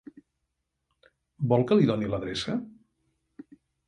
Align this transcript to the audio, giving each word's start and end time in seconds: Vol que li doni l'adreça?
Vol 1.51 1.65
que 1.71 1.77
li 1.79 1.89
doni 1.89 2.09
l'adreça? 2.13 2.57